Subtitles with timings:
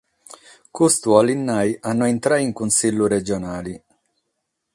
[0.77, 3.75] Custu cheret nàrrere a no intrare in Cussìgiu Regionale.